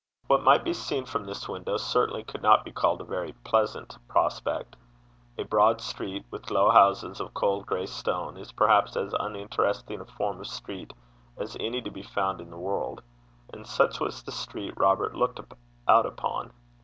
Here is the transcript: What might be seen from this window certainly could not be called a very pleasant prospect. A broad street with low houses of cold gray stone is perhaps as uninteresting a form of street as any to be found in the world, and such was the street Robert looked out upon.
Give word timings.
What 0.25 0.41
might 0.43 0.63
be 0.63 0.73
seen 0.73 1.05
from 1.05 1.27
this 1.27 1.47
window 1.47 1.77
certainly 1.77 2.23
could 2.23 2.41
not 2.41 2.65
be 2.65 2.71
called 2.71 3.01
a 3.01 3.05
very 3.05 3.33
pleasant 3.43 3.99
prospect. 4.07 4.75
A 5.37 5.43
broad 5.43 5.79
street 5.79 6.25
with 6.31 6.49
low 6.49 6.71
houses 6.71 7.19
of 7.19 7.35
cold 7.35 7.67
gray 7.67 7.85
stone 7.85 8.35
is 8.35 8.51
perhaps 8.51 8.95
as 8.95 9.13
uninteresting 9.19 10.01
a 10.01 10.05
form 10.05 10.39
of 10.39 10.47
street 10.47 10.91
as 11.37 11.55
any 11.59 11.83
to 11.83 11.91
be 11.91 12.01
found 12.01 12.41
in 12.41 12.49
the 12.49 12.57
world, 12.57 13.03
and 13.53 13.67
such 13.67 13.99
was 13.99 14.23
the 14.23 14.31
street 14.31 14.73
Robert 14.75 15.13
looked 15.13 15.39
out 15.87 16.07
upon. 16.07 16.51